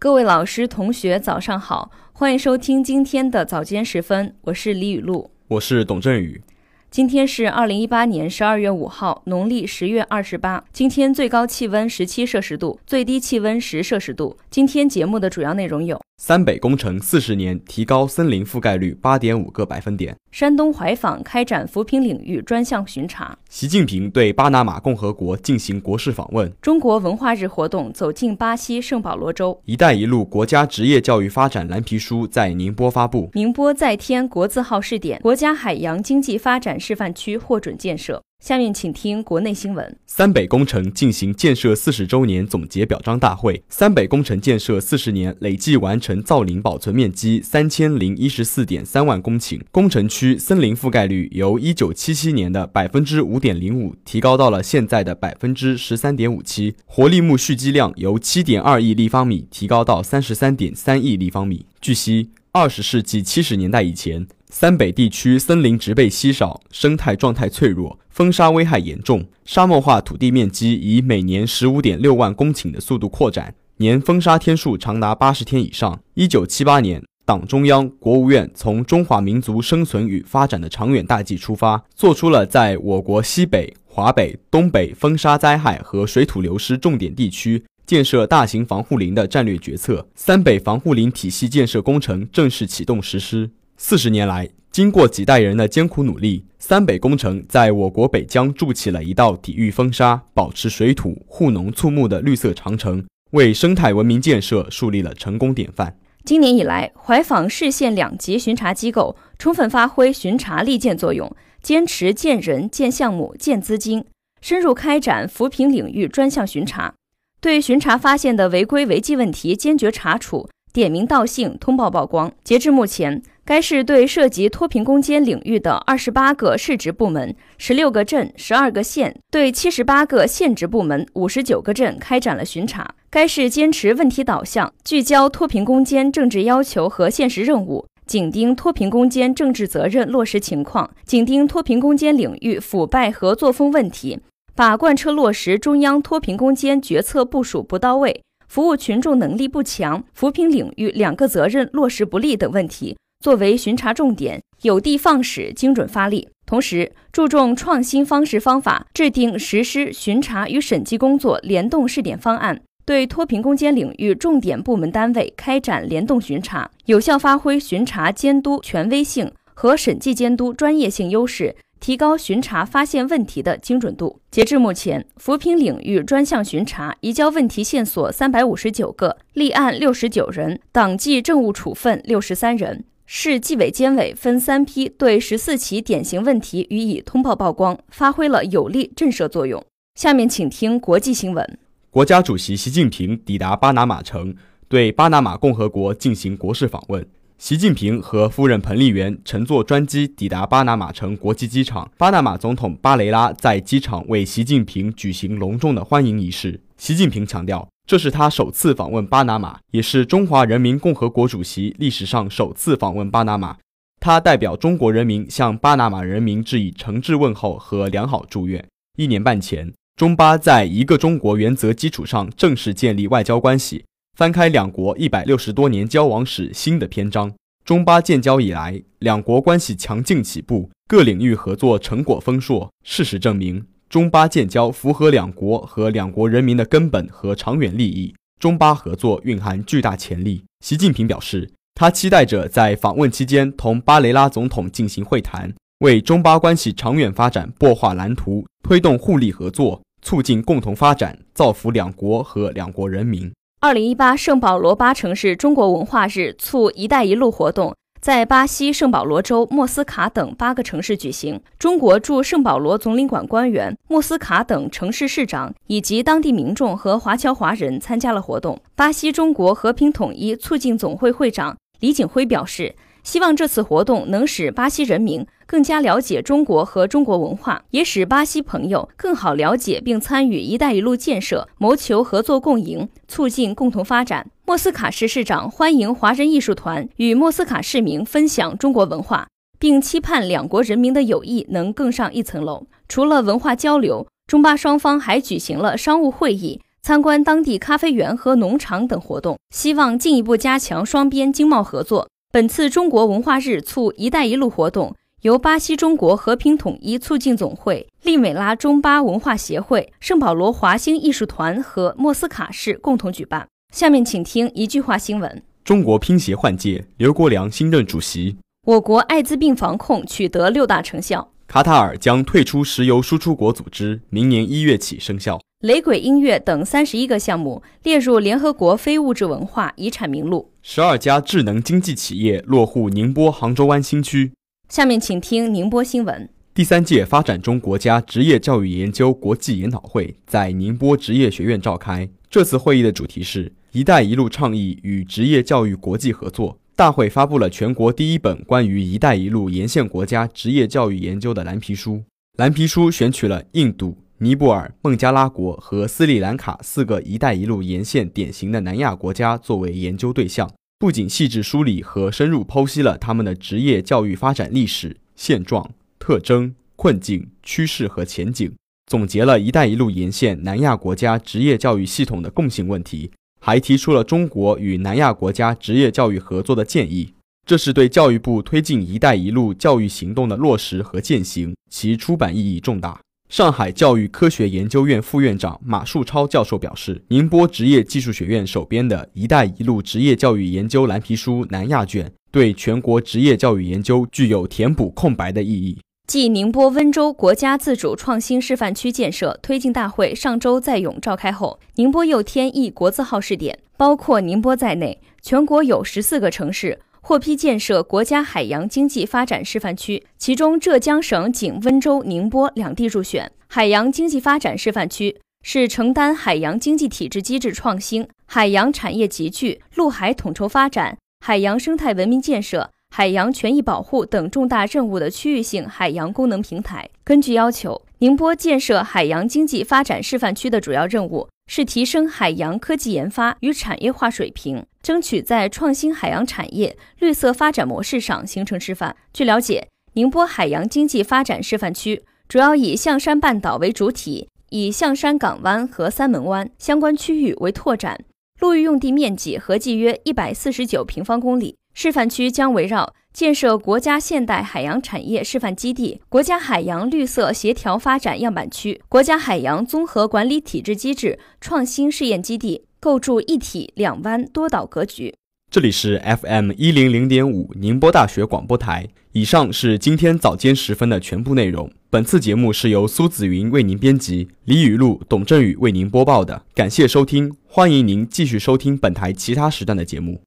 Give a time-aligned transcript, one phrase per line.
[0.00, 6.40] 各位老师、同学，早上好，欢迎收听今天的早间时分，我是李雨露，我是董振宇。
[6.88, 10.62] 今天是二零一八年十二月五号，农历十月二十八。
[10.72, 14.38] 今天最高气温十七摄氏度，最低气温十摄氏度。
[14.48, 37.58] 今天节目的主要内容有：三北工程四十年提高森林覆盖率八点五个百分点；山东怀访开展扶贫领域专项巡查；习近平对巴拿马共和国进行国事访问；中国文化日活动走进巴西圣保罗州；“一带一路”国家职业教育发展蓝皮书在宁波发布；宁波再添国字号试点；国家海洋经济发展示范区获。
[37.58, 38.22] 准建设。
[38.40, 39.96] 下面请听国内新闻。
[40.06, 43.62] 三北工程进行建设四十周年总结表彰大会。
[43.68, 61.66] 三北工程建设四十年，累计完成造林保存面积三千零一十四点三万公顷，工程区森林覆盖率由一九七七年的百分之五点零五提高到了现在的百分之十三点五七，活力木蓄积量由七点二亿立方米提高到三十三点三亿立方米。
[61.80, 64.26] 据悉，二十世纪七十年代以前。
[64.50, 76.00] 三北地区森林植被稀少，生态状态脆弱，风沙危害严重，沙漠化土地面积以每年十五点六万公顷的速度扩展，年风沙天数长达八十天以上。
[76.14, 93.50] 一九七八年，党中央、国务院从中华民族生存与发展的长远大计出发，做出了在我国西北、华北、东北风沙灾害和水土流失重点地区建设大型防护林的战略决策，三北防护林体系建设工程正式启动实施。
[93.78, 105.96] 四十年来，经过几代人的艰苦努力，三北工程在我国北疆筑起了一道抵御风沙、保持水土、护农畜牧的绿色长城，为生态文明建设树立了成功典范。
[106.26, 114.04] 今年以来，怀访市县两级巡查机构充分发挥巡查利剑作用，坚持建人、建项目、建资金，
[114.42, 116.92] 深入开展扶贫领域专项巡查，
[117.40, 122.32] 对巡查发现的违规违纪问题坚决查处，点名道姓，通报曝光。
[122.42, 132.92] 截至目前，该市对涉及脱贫攻坚领域的二十八个市直部门、十六个镇、十二个县，对七十八个县直部门、五十九个镇开展了巡查。
[133.08, 144.18] 该市坚持问题导向，聚焦脱贫攻坚政治要求和现实任务，紧盯脱贫攻坚政治责任落实情况，紧盯脱贫攻坚领域腐败和作风问题，
[144.58, 152.96] 把贯彻落实中央脱贫攻坚决策部署不到位、服务群众能力不强、扶贫领域两个责任落实不力等问题。
[153.24, 156.28] 作为巡查重点，有的放矢，精准发力。
[156.44, 171.54] 同时，注重创新方式方法，制定实施巡查与审计工作联动试点方案，对脱贫攻坚领域重点部门单位开展联动巡查，有效发挥巡查监督权威性和审计监督专业性优势。
[171.80, 174.20] 提高巡查发现问题的精准度。
[174.30, 182.84] 截至目前，扶贫领域专项巡查移交问题线索三百五十九个，立案六十九人，党纪政务处分六十三人。
[183.10, 189.64] 市纪委监委分三批对十四起典型问题予以通报曝光，发挥了有力震慑作用。
[189.94, 191.58] 下面请听国际新闻：
[191.90, 194.34] 国家主席习近平抵达巴拿马城，
[194.68, 197.06] 对巴拿马共和国进行国事访问。
[197.38, 206.60] 习近平和夫人彭丽媛乘坐专机抵达巴拿马城国际机场，巴拿马总统巴雷拉在机场为习近平举行隆重的欢迎仪式。
[206.76, 207.68] 习近平强调。
[207.86, 213.56] 这是他首次访问巴拿马，也是中华人民共和国主席历史上首次访问巴拿马。
[214.00, 218.62] 他代表中国人民向巴拿马人民致以诚挚问候和良好祝愿。
[218.96, 223.84] 一年半前，中巴在一个中国原则基础上正式建立外交关系，
[224.18, 227.32] 翻开两国一百六十多年交往史新的篇章。
[227.64, 232.68] 中巴建交以来，两国关系强劲起步，各领域合作成果丰硕。
[232.84, 233.64] 事实证明。
[233.88, 240.42] 中巴建交符合两国和两国人民的根本和长远利益，中巴合作蕴含巨大潜力。
[240.64, 253.30] 习近平表示，他期待着在访问期间同巴雷拉总统进行会谈，为中巴关系长远发展擘画蓝图，推动互利合作，促进共同发展，造福两国和两国人民。
[253.60, 257.74] 二零一八圣保罗八城市中国文化日促“一带一路”活动。
[258.00, 261.40] 在巴西圣保罗州、莫斯卡等八个城市举行。
[261.58, 268.56] 中国驻圣保罗总领馆官员、莫斯卡等城市市长以及当地民众和华侨华人参加了活动。
[268.76, 272.76] 巴西中国和平统一促进总会会长李景辉表示。
[273.02, 284.26] 希望这次活动能使巴西人民更加了解中国和中国文化，也使巴西朋友更好了解并参与“一带一路”建设，谋求合作共赢，促进共同发展。
[284.44, 289.28] 莫斯卡市市长欢迎华人艺术团与莫斯卡市民分享中国文化，
[289.58, 292.66] 并期盼两国人民的友谊能更上一层楼。
[292.88, 296.60] 除了文化交流，中巴双方还举行了商务会议。
[296.80, 302.08] 参观当地咖啡园和农场等活动，希望进一步加强双边经贸合作。
[302.30, 313.48] 本次中国文化日促“一带一路”活动由巴西中国和平统一促进总会、利美拉中巴文化协会、圣保罗华星艺术团和莫斯卡市共同举办。
[313.72, 318.36] 下面请听一句话新闻：中国乒协换届，刘国梁新任主席。
[318.66, 321.30] 我国艾滋病防控取得六大成效。
[321.46, 325.40] 卡塔尔将退出石油输出国组织，明年一月起生效。
[325.62, 330.52] 雷鬼音乐等三十一个项目列入联合国非物质文化遗产名录。
[330.62, 334.30] 十二家智能经济企业落户宁波杭州湾新区。
[334.68, 336.28] 下面请听宁波新闻。
[336.54, 342.08] 第三届发展中国家职业教育研究国际研讨会在宁波职业学院召开。
[342.30, 346.60] 这次会议的主题是“一带一路”倡议与职业教育国际合作。
[346.76, 352.04] 大会发布了全国第一本关于“一带一路”沿线国家职业教育研究的蓝皮书。
[352.36, 365.70] 蓝皮书选取了印度、尼泊尔、孟加拉国和斯里兰卡四个“一带一路”沿线典型的南亚国家作为研究对象，不仅细致梳理和深入剖析了他们的职业教育发展历史、现状、
[366.00, 368.52] 特征、困境、趋势和前景，
[368.86, 373.12] 总结了一带一路沿线南亚国家职业教育系统的共性问题。
[373.40, 377.14] 还提出了中国与南亚国家职业教育合作的建议，
[377.46, 383.00] 这是对教育部推进“一带一路”教育行动的落实和践行，其出版意义重大。
[383.28, 395.76] 上海教育科学研究院副院长马树超教授表示，宁波职业技术学院首编的“一带一路”职业教育研究蓝皮书南亚卷，对全国职业教育研究具有填补空白的意义。
[396.06, 413.32] 继宁波温州国家自主创新示范区建设推进大会上周在甬召开后，宁波又添一国字号试点，包括宁波在内，全国有十四个城市获批建设国家海洋经济发展示范区，其中浙江省仅温州、宁波两地入选。
[413.46, 422.68] 海洋经济发展示范区是承担海洋经济体制机制创新、海洋产业集聚、陆海统筹发展、海洋生态文明建设。
[422.90, 426.88] 海洋权益保护等重大任务的区域性海洋功能平台。
[427.04, 438.94] 根据要求，宁波建设海洋经济发展示范区的主要任务是提升海洋科技研发与产业化水平，争取在创新海洋产业、绿色发展模式上形成示范。
[439.12, 447.98] 据了解，宁波海洋经济发展示范区主要以象山半岛为主体，以象山港湾和三门湾相关区域为拓展，
[448.40, 451.56] 陆域用地面积合计约一百四十九平方公里。
[451.80, 465.14] 示范区将围绕建设国家现代海洋产业示范基地、国家海洋绿色协调发展样板区、国家海洋综合管理体制机制创新试验基地，构筑一体两湾多岛格局。
[465.52, 468.88] 这里是 FM 一零零点五宁波大学广播台。
[469.12, 471.70] 以上是今天早间时分的全部内容。
[471.88, 476.42] 本次节目是由苏子云为您编辑，李雨露、董振宇为您播报的。
[476.56, 480.20] 感谢收听，欢迎您继续收听本台其他时段的节目。